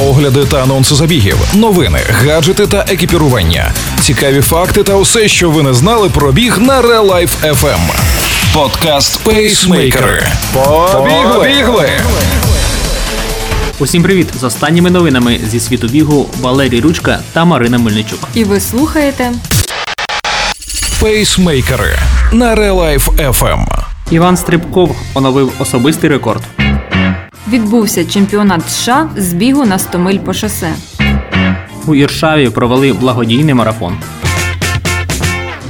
огляди 0.00 0.44
та 0.44 0.62
анонси 0.62 0.94
забігів, 0.94 1.36
новини, 1.54 1.98
гаджети 2.24 2.66
та 2.66 2.84
екіпірування, 2.88 3.72
цікаві 4.00 4.40
факти 4.40 4.82
та 4.82 4.94
усе, 4.96 5.28
що 5.28 5.50
ви 5.50 5.62
не 5.62 5.74
знали 5.74 6.08
про 6.08 6.32
біг 6.32 6.58
на 6.58 6.82
Real 6.82 7.06
Life 7.10 7.54
FM. 7.60 7.78
Подкаст 8.54 9.20
Пейсмейкери. 9.24 10.26
Побігли! 11.32 11.90
Усім 13.78 14.02
привіт! 14.02 14.28
З 14.40 14.44
останніми 14.44 14.90
новинами 14.90 15.40
зі 15.50 15.60
світу 15.60 15.88
бігу 15.88 16.30
Валерій 16.40 16.80
Ручка 16.80 17.20
та 17.32 17.44
Марина 17.44 17.78
Мельничук. 17.78 18.28
І 18.34 18.44
ви 18.44 18.60
слухаєте 18.60 19.32
Пейсмейкери 21.00 21.98
на 22.32 22.54
Real 22.56 22.74
Life 22.74 23.30
FM. 23.30 23.66
Іван 24.10 24.36
Стрибков 24.36 24.96
оновив 25.14 25.52
особистий 25.58 26.10
рекорд. 26.10 26.42
Відбувся 27.54 28.04
чемпіонат 28.04 28.70
США 28.70 29.10
з 29.16 29.32
бігу 29.32 29.64
на 29.64 29.78
100 29.78 29.98
миль 29.98 30.18
по 30.18 30.32
шосе. 30.32 30.72
У 31.86 31.94
Іршаві 31.94 32.50
провели 32.50 32.92
благодійний 32.92 33.54
марафон. 33.54 33.96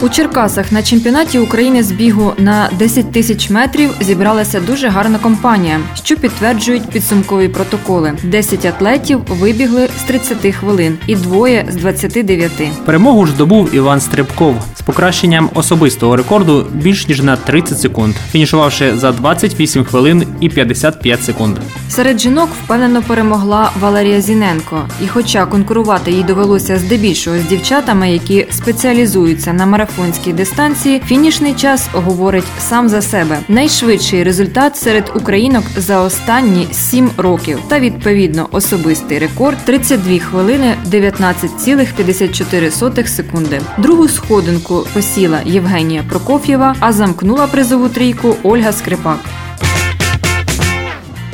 У 0.00 0.08
Черкасах 0.08 0.72
на 0.72 0.82
чемпіонаті 0.82 1.38
України 1.38 1.82
з 1.82 1.92
бігу 1.92 2.32
на 2.38 2.70
10 2.78 3.12
тисяч 3.12 3.50
метрів 3.50 3.90
зібралася 4.00 4.60
дуже 4.60 4.88
гарна 4.88 5.18
компанія, 5.18 5.80
що 5.94 6.16
підтверджують 6.16 6.90
підсумкові 6.90 7.48
протоколи. 7.48 8.12
10 8.22 8.64
атлетів 8.64 9.20
вибігли 9.28 9.88
з 9.98 10.02
30 10.02 10.54
хвилин 10.54 10.98
і 11.06 11.16
двоє 11.16 11.66
з 11.70 11.76
29. 11.76 12.50
Перемогу 12.84 13.26
ж 13.26 13.32
здобув 13.32 13.74
Іван 13.74 14.00
Стрибков 14.00 14.56
з 14.78 14.82
покращенням 14.82 15.50
особистого 15.54 16.16
рекорду 16.16 16.66
більш 16.72 17.08
ніж 17.08 17.22
на 17.22 17.36
30 17.36 17.80
секунд, 17.80 18.14
фінішувавши 18.32 18.96
за 18.96 19.12
28 19.12 19.84
хвилин 19.84 20.24
і 20.40 20.48
55 20.48 21.24
секунд. 21.24 21.56
Серед 21.88 22.20
жінок 22.20 22.48
впевнено 22.64 23.02
перемогла 23.02 23.70
Валерія 23.80 24.20
Зіненко. 24.20 24.88
І 25.04 25.08
хоча 25.08 25.46
конкурувати 25.46 26.10
їй 26.10 26.22
довелося 26.22 26.78
здебільшого 26.78 27.38
з 27.38 27.44
дівчатами, 27.44 28.12
які 28.12 28.46
спеціалізуються 28.50 29.52
на 29.52 29.66
марафонській 29.88 30.32
дистанції, 30.32 31.02
фінішний 31.06 31.54
час 31.54 31.88
говорить 31.92 32.44
сам 32.58 32.88
за 32.88 33.02
себе. 33.02 33.38
Найшвидший 33.48 34.24
результат 34.24 34.76
серед 34.76 35.12
українок 35.14 35.64
за 35.76 36.00
останні 36.00 36.68
7 36.72 37.10
років. 37.16 37.58
Та 37.68 37.80
відповідно 37.80 38.48
особистий 38.52 39.18
рекорд 39.18 39.58
32 39.64 40.18
хвилини 40.18 40.74
19,54 40.86 43.06
секунди. 43.06 43.60
Другу 43.78 44.08
сходинку 44.08 44.86
посіла 44.94 45.40
Євгенія 45.44 46.02
Прокоф'єва, 46.08 46.76
а 46.80 46.92
замкнула 46.92 47.46
призову 47.46 47.88
трійку 47.88 48.36
Ольга 48.42 48.72
Скрипак. 48.72 49.18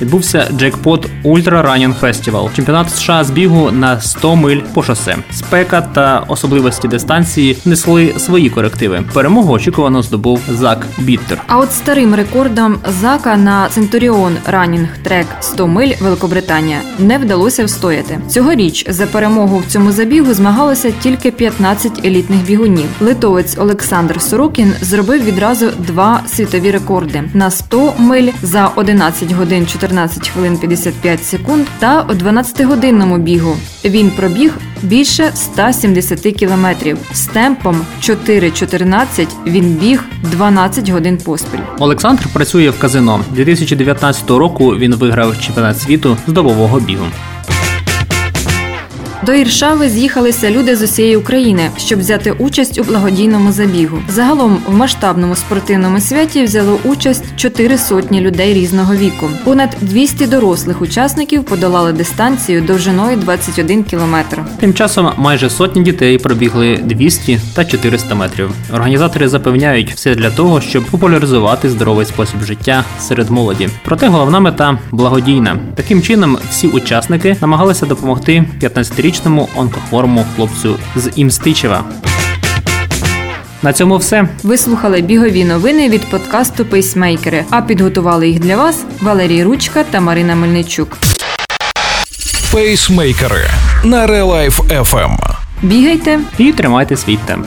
Відбувся 0.00 0.48
джекпот 0.52 1.06
Ультра 1.22 1.62
Ранінг 1.62 1.94
Фестівал, 1.94 2.50
чемпіонат 2.56 2.90
США 2.90 3.24
з 3.24 3.30
бігу 3.30 3.70
на 3.70 4.00
100 4.00 4.36
миль 4.36 4.60
по 4.74 4.82
шосе. 4.82 5.16
Спека 5.32 5.80
та 5.80 6.24
особливості 6.28 6.88
дистанції 6.88 7.56
несли 7.64 8.14
свої 8.18 8.50
корективи. 8.50 9.04
Перемогу 9.12 9.52
очікувано 9.52 10.02
здобув 10.02 10.40
Зак 10.48 10.86
Біттер. 10.98 11.42
А 11.46 11.58
от 11.58 11.72
старим 11.72 12.14
рекордом 12.14 12.78
Зака 13.00 13.36
на 13.36 13.68
Центуріон 13.68 14.36
Ранінг 14.46 14.88
Трек 15.02 15.26
100 15.40 15.66
миль 15.66 15.92
Великобританія 16.00 16.80
не 16.98 17.18
вдалося 17.18 17.64
встояти. 17.64 18.20
Цьогоріч 18.28 18.90
за 18.90 19.06
перемогу 19.06 19.58
в 19.58 19.72
цьому 19.72 19.92
забігу 19.92 20.34
змагалося 20.34 20.92
тільки 21.02 21.30
15 21.30 22.04
елітних 22.04 22.46
бігунів. 22.46 22.88
Литовець 23.00 23.58
Олександр 23.58 24.22
Сорокін 24.22 24.74
зробив 24.80 25.24
відразу 25.24 25.66
два 25.78 26.20
світові 26.26 26.70
рекорди 26.70 27.22
на 27.34 27.50
100 27.50 27.94
миль 27.98 28.28
за 28.42 28.70
11 28.76 29.32
годин 29.32 29.66
14 29.66 29.89
хвилин 30.32 30.58
55 30.58 31.24
секунд 31.24 31.66
та 31.78 32.02
у 32.02 32.12
12-годинному 32.12 33.18
бігу. 33.18 33.56
Він 33.84 34.10
пробіг 34.10 34.54
більше 34.82 35.30
170 35.34 36.20
кілометрів. 36.20 36.98
З 37.12 37.26
темпом 37.26 37.80
4.14 38.00 39.26
він 39.46 39.64
біг 39.64 40.04
12 40.22 40.88
годин 40.88 41.18
поспіль. 41.24 41.58
Олександр 41.78 42.28
працює 42.32 42.70
в 42.70 42.78
казино. 42.78 43.20
2019 43.30 44.30
року 44.30 44.68
він 44.76 44.94
виграв 44.94 45.40
чемпіонат 45.40 45.80
світу 45.80 46.16
з 46.26 46.32
добового 46.32 46.80
бігу. 46.80 47.04
До 49.30 49.36
Іршави 49.36 49.88
з'їхалися 49.88 50.50
люди 50.50 50.76
з 50.76 50.82
усієї 50.82 51.16
України, 51.16 51.70
щоб 51.76 51.98
взяти 52.00 52.32
участь 52.32 52.78
у 52.78 52.82
благодійному 52.82 53.52
забігу. 53.52 53.98
Загалом 54.08 54.58
в 54.66 54.74
масштабному 54.74 55.34
спортивному 55.34 56.00
святі 56.00 56.44
взяло 56.44 56.78
участь 56.84 57.24
чотири 57.36 57.78
сотні 57.78 58.20
людей 58.20 58.54
різного 58.54 58.94
віку. 58.94 59.30
Понад 59.44 59.76
200 59.80 60.26
дорослих 60.26 60.82
учасників 60.82 61.44
подолали 61.44 61.92
дистанцію 61.92 62.60
довжиною 62.60 63.16
21 63.16 63.84
кілометр. 63.84 64.42
Тим 64.60 64.74
часом 64.74 65.10
майже 65.16 65.50
сотні 65.50 65.82
дітей 65.82 66.18
пробігли 66.18 66.76
200 66.84 67.40
та 67.54 67.64
400 67.64 68.14
метрів. 68.14 68.50
Організатори 68.74 69.28
запевняють 69.28 69.92
все 69.92 70.14
для 70.14 70.30
того, 70.30 70.60
щоб 70.60 70.84
популяризувати 70.84 71.70
здоровий 71.70 72.06
спосіб 72.06 72.42
життя 72.42 72.84
серед 73.00 73.30
молоді. 73.30 73.68
Проте 73.84 74.08
головна 74.08 74.40
мета 74.40 74.78
благодійна. 74.90 75.58
Таким 75.74 76.02
чином, 76.02 76.38
всі 76.50 76.68
учасники 76.68 77.36
намагалися 77.40 77.86
допомогти 77.86 78.44
15-річному 78.62 79.19
онкохворому 79.26 80.26
хлопцю 80.36 80.78
з 80.96 81.10
Імстичева. 81.16 81.84
На 83.62 83.72
цьому 83.72 83.96
все. 83.96 84.28
Ви 84.42 84.56
слухали 84.56 85.00
бігові 85.00 85.44
новини 85.44 85.88
від 85.88 86.10
подкасту 86.10 86.64
Пейсмейкери. 86.64 87.44
А 87.50 87.62
підготували 87.62 88.28
їх 88.28 88.40
для 88.40 88.56
вас 88.56 88.84
Валерій 89.02 89.44
Ручка 89.44 89.84
та 89.90 90.00
Марина 90.00 90.34
Мельничук. 90.34 90.98
Пейсмейкери 92.52 93.50
на 93.84 94.06
Real 94.06 94.60
Life 94.60 94.84
FM. 94.84 95.16
Бігайте! 95.62 96.20
І 96.38 96.52
тримайте 96.52 96.96
свій 96.96 97.16
темп. 97.26 97.46